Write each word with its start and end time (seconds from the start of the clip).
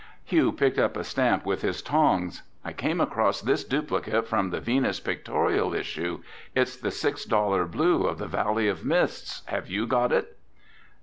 Hugh 0.23 0.51
picked 0.51 0.79
up 0.79 0.97
a 0.97 1.03
stamp 1.03 1.45
with 1.45 1.61
his 1.61 1.83
tongs. 1.83 2.41
"I 2.65 2.73
came 2.73 2.99
across 2.99 3.39
this 3.39 3.63
duplicate 3.63 4.27
from 4.27 4.49
the 4.49 4.59
Venus 4.59 4.99
pictorial 4.99 5.75
issue. 5.75 6.23
It's 6.55 6.75
the 6.75 6.89
six 6.89 7.23
dollar 7.23 7.65
blue 7.67 8.05
of 8.07 8.17
the 8.17 8.25
Valley 8.25 8.67
of 8.67 8.83
Mists. 8.83 9.43
Have 9.45 9.69
you 9.69 9.85
got 9.85 10.11
it?" 10.11 10.39